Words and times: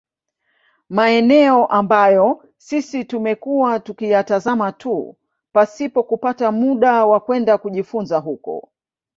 Maeneo 0.89 1.65
ambayo 1.65 2.43
sisi 2.57 3.05
tumekuwa 3.05 3.79
tukiyatazama 3.79 4.71
tu 4.71 5.15
pasipo 5.51 6.03
kupata 6.03 6.51
muda 6.51 7.05
wa 7.05 7.19
kwenda 7.19 7.57
kujifunza 7.57 8.17
huko 8.19 8.71